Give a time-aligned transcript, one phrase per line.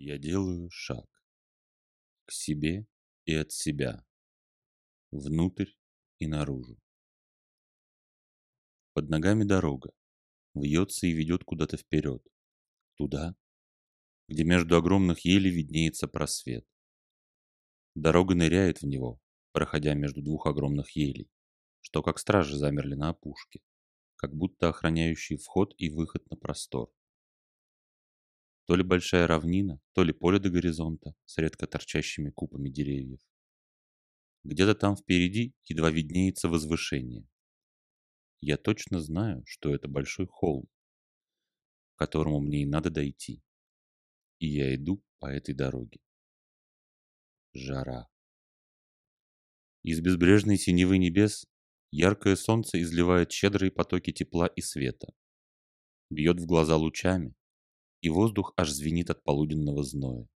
[0.00, 1.06] Я делаю шаг
[2.24, 2.86] к себе
[3.24, 4.06] и от себя,
[5.10, 5.72] внутрь
[6.20, 6.78] и наружу.
[8.92, 9.90] Под ногами дорога,
[10.54, 12.24] вьется и ведет куда-то вперед,
[12.94, 13.34] туда,
[14.28, 16.64] где между огромных елей виднеется просвет.
[17.96, 19.20] Дорога ныряет в него,
[19.50, 21.28] проходя между двух огромных елей,
[21.80, 23.62] что как стражи замерли на опушке,
[24.14, 26.92] как будто охраняющие вход и выход на простор.
[28.68, 33.20] То ли большая равнина, то ли поле до горизонта с редко торчащими купами деревьев.
[34.44, 37.26] Где-то там впереди едва виднеется возвышение.
[38.42, 40.66] Я точно знаю, что это большой холм,
[41.94, 43.42] к которому мне и надо дойти.
[44.38, 46.00] И я иду по этой дороге.
[47.54, 48.06] Жара.
[49.82, 51.46] Из безбрежной синевы небес
[51.90, 55.14] яркое солнце изливает щедрые потоки тепла и света.
[56.10, 57.34] Бьет в глаза лучами,
[58.00, 60.28] и воздух аж звенит от полуденного зноя.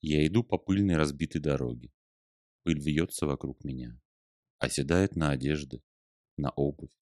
[0.00, 1.92] Я иду по пыльной разбитой дороге.
[2.62, 4.00] Пыль вьется вокруг меня,
[4.58, 5.82] оседает на одежды,
[6.36, 6.92] на обувь,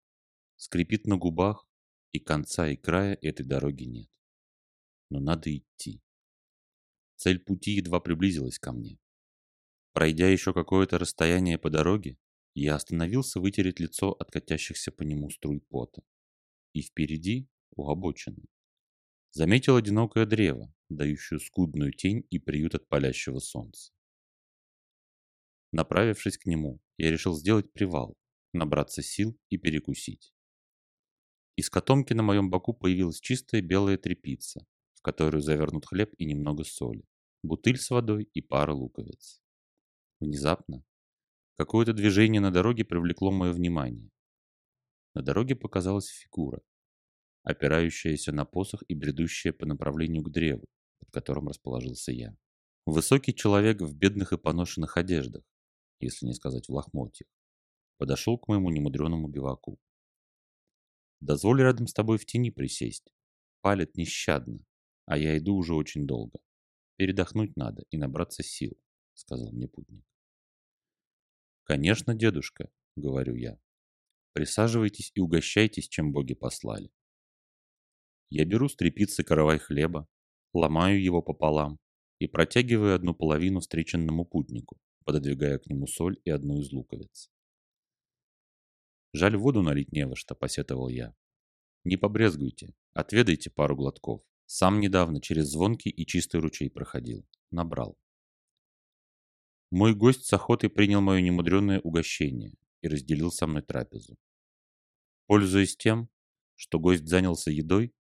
[0.57, 1.69] скрипит на губах,
[2.13, 4.11] и конца и края этой дороги нет.
[5.09, 6.03] Но надо идти.
[7.17, 8.99] Цель пути едва приблизилась ко мне.
[9.93, 12.19] Пройдя еще какое-то расстояние по дороге,
[12.55, 16.03] я остановился вытереть лицо от катящихся по нему струй пота.
[16.73, 18.45] И впереди у обочины.
[19.33, 23.93] Заметил одинокое древо, дающее скудную тень и приют от палящего солнца.
[25.73, 28.17] Направившись к нему, я решил сделать привал,
[28.53, 30.35] набраться сил и перекусить.
[31.57, 36.65] Из котомки на моем боку появилась чистая белая тряпица, в которую завернут хлеб и немного
[36.65, 37.05] соли,
[37.43, 39.43] бутыль с водой и пара луковиц.
[40.21, 40.85] Внезапно
[41.57, 44.11] какое-то движение на дороге привлекло мое внимание.
[45.15, 46.63] На дороге показалась фигура,
[47.43, 50.67] опирающаяся на посох и бредущая по направлению к древу,
[51.01, 52.37] под которым расположился я.
[52.87, 55.45] Высокий человек в бедных и поношенных одеждах,
[56.01, 57.29] если не сказать в лохмотьях,
[57.99, 59.79] подошел к моему немудреному биваку.
[61.21, 63.13] «Дозволь рядом с тобой в тени присесть.
[63.61, 64.65] Палит нещадно,
[65.07, 66.41] а я иду уже очень долго.
[66.97, 68.77] Передохнуть надо и набраться сил»,—
[69.15, 70.05] сказал мне путник.
[71.63, 73.61] «Конечно, дедушка»,— говорю я.
[74.33, 76.91] «Присаживайтесь и угощайтесь, чем боги послали».
[78.35, 80.09] Я беру с трепицы каравай хлеба,
[80.55, 81.79] ломаю его пополам
[82.19, 87.31] и протягиваю одну половину встреченному путнику, пододвигая к нему соль и одну из луковиц.
[89.13, 91.15] «Жаль, воду налить не во что»,— посетовал я.
[91.85, 94.23] «Не побрезгуйте, отведайте пару глотков.
[94.47, 97.29] Сам недавно через звонкий и чистый ручей проходил.
[97.51, 97.99] Набрал».
[99.71, 104.17] Мой гость с охотой принял мое немудреное угощение и разделил со мной трапезу.
[105.27, 106.09] Пользуясь тем,
[106.57, 107.93] что гость занялся едой,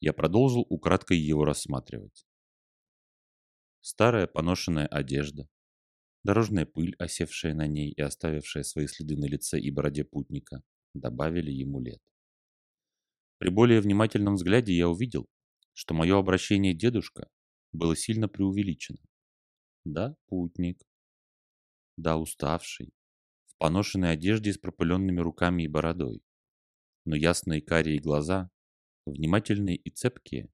[0.00, 2.26] я продолжил украдкой его рассматривать.
[3.80, 5.48] Старая поношенная одежда,
[6.24, 10.62] дорожная пыль, осевшая на ней и оставившая свои следы на лице и бороде путника,
[10.94, 12.02] добавили ему лет.
[13.38, 15.28] При более внимательном взгляде я увидел,
[15.72, 17.28] что мое обращение дедушка
[17.72, 18.98] было сильно преувеличено.
[19.84, 20.82] Да, путник.
[21.96, 22.92] Да, уставший,
[23.46, 26.22] в поношенной одежде с пропыленными руками и бородой.
[27.04, 28.50] Но ясные карие глаза
[29.10, 30.50] внимательные и цепкие,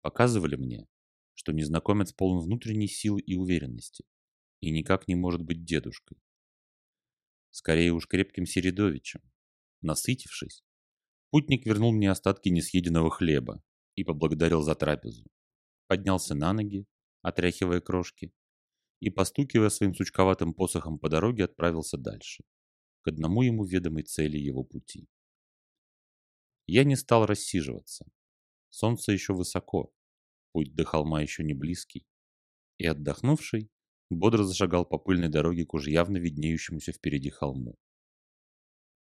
[0.00, 0.86] показывали мне,
[1.34, 4.04] что незнакомец полон внутренней силы и уверенности
[4.60, 6.18] и никак не может быть дедушкой.
[7.50, 9.20] Скорее уж крепким Середовичем.
[9.82, 10.62] Насытившись,
[11.30, 13.62] путник вернул мне остатки несъеденного хлеба
[13.96, 15.24] и поблагодарил за трапезу.
[15.88, 16.86] Поднялся на ноги,
[17.20, 18.32] отряхивая крошки,
[19.00, 22.44] и, постукивая своим сучковатым посохом по дороге, отправился дальше,
[23.00, 25.08] к одному ему ведомой цели его пути.
[26.74, 28.06] Я не стал рассиживаться.
[28.70, 29.92] Солнце еще высоко,
[30.52, 32.06] путь до холма еще не близкий.
[32.78, 33.70] И отдохнувший,
[34.08, 37.76] бодро зашагал по пыльной дороге к уже явно виднеющемуся впереди холму.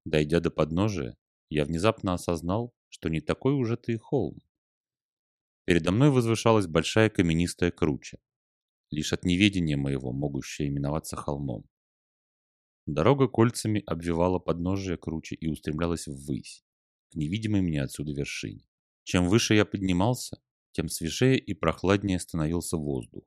[0.03, 1.16] Дойдя до подножия,
[1.47, 4.41] я внезапно осознал, что не такой уже ты и холм.
[5.63, 8.18] Передо мной возвышалась большая каменистая круча,
[8.92, 11.63] лишь от неведения моего могущая именоваться холмом.
[12.88, 16.66] Дорога кольцами обвивала подножие кручи и устремлялась ввысь
[17.13, 18.65] к невидимой мне отсюда вершине.
[19.04, 23.24] Чем выше я поднимался, тем свежее и прохладнее становился воздух.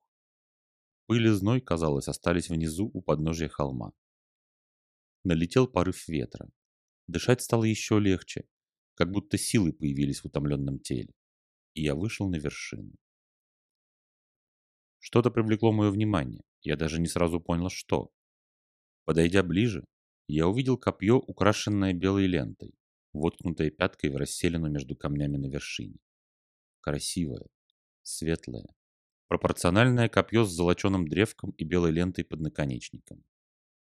[1.06, 3.92] Пыль и зной, казалось, остались внизу у подножия холма.
[5.22, 6.50] Налетел порыв ветра.
[7.06, 8.48] Дышать стало еще легче,
[8.94, 11.14] как будто силы появились в утомленном теле.
[11.74, 12.92] И я вышел на вершину.
[14.98, 18.10] Что-то привлекло мое внимание, я даже не сразу понял, что.
[19.04, 19.84] Подойдя ближе,
[20.26, 22.74] я увидел копье, украшенное белой лентой,
[23.16, 25.98] воткнутая пяткой в расселину между камнями на вершине.
[26.80, 27.46] Красивая,
[28.02, 28.66] светлое,
[29.28, 33.24] пропорциональное копье с золоченым древком и белой лентой под наконечником.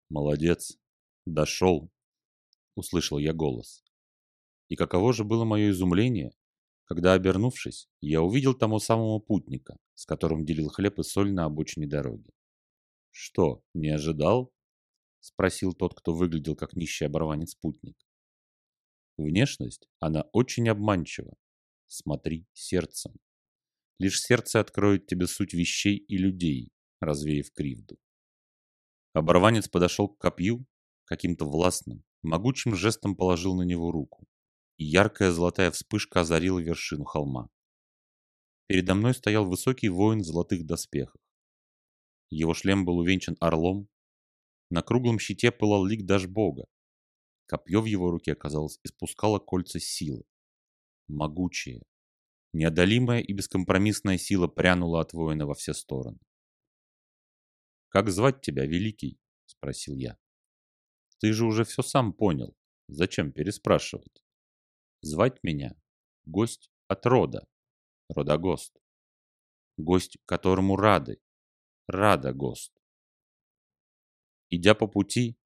[0.08, 0.78] «Молодец!
[1.26, 1.90] Дошел!»—
[2.74, 3.84] услышал я голос.
[4.68, 6.32] И каково же было мое изумление,
[6.84, 11.86] когда, обернувшись, я увидел тому самого путника, с которым делил хлеб и соль на обочине
[11.86, 12.30] дороги.
[13.10, 14.52] «Что, не ожидал?»—
[15.20, 17.96] спросил тот, кто выглядел как нищий оборванец-путник.
[19.18, 21.34] Внешность, она очень обманчива.
[21.88, 23.16] Смотри сердцем.
[23.98, 26.70] Лишь сердце откроет тебе суть вещей и людей,
[27.00, 27.98] развеяв кривду.
[29.12, 30.64] Оборванец подошел к копью,
[31.04, 34.28] каким-то властным, могучим жестом положил на него руку,
[34.76, 37.50] и яркая золотая вспышка озарила вершину холма.
[38.68, 41.20] Передо мной стоял высокий воин в золотых доспехах.
[42.30, 43.88] Его шлем был увенчан орлом,
[44.70, 46.66] на круглом щите пылал лик бога.
[47.48, 50.24] Копье в его руке, казалось, испускало кольца силы.
[51.06, 51.82] Могучее,
[52.52, 56.18] неодолимая и бескомпромиссная сила прянула от воина во все стороны.
[57.88, 60.18] «Как звать тебя, Великий?»— спросил я.
[61.20, 62.54] «Ты же уже все сам понял.
[62.86, 64.22] Зачем переспрашивать?»
[65.00, 65.74] «Звать меня
[66.26, 67.48] гость от рода,
[68.10, 68.76] родогост.
[69.78, 71.18] Гость, которому рады,
[71.86, 72.74] рада гост.
[74.50, 75.37] Идя по пути,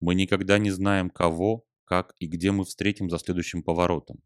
[0.00, 4.22] мы никогда не знаем, кого, как и где мы встретим за следующим поворотом,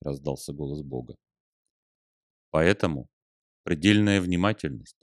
[0.00, 1.16] раздался голос Бога.
[2.50, 3.08] Поэтому
[3.62, 4.98] предельная внимательность,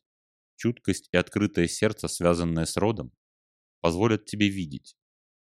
[0.56, 3.12] чуткость и открытое сердце, связанное с родом,
[3.82, 4.96] позволят тебе видеть,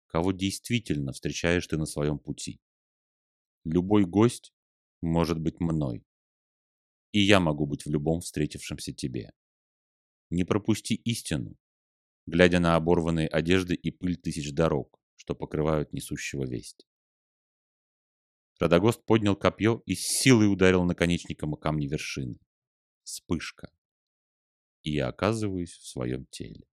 [0.07, 2.61] кого действительно встречаешь ты на своем пути.
[3.65, 4.53] Любой гость
[5.03, 6.05] может быть мной,
[7.13, 9.33] и я могу быть в любом встретившемся тебе.
[10.31, 11.57] Не пропусти истину,
[12.29, 16.87] глядя на оборванные одежды и пыль тысяч дорог, что покрывают несущего весть.
[18.61, 22.39] Радогост поднял копье и с силой ударил наконечником о камни вершины.
[23.03, 23.71] Вспышка.
[24.83, 26.67] И я оказываюсь в своем теле.